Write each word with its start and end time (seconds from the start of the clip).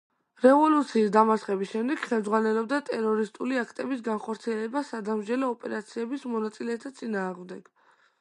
რევოლუციის 0.43 1.09
დამარცხების 1.15 1.73
შემდეგ 1.73 1.99
ხელმძღვანელობდა 2.11 2.79
ტერორისტული 2.87 3.59
აქტების 3.63 4.01
განხორციელებას 4.07 4.89
სადამსჯელო 4.95 5.51
ოპერაციების 5.57 6.25
მონაწილეთა 6.33 6.93
წინააღმდეგ. 7.03 7.71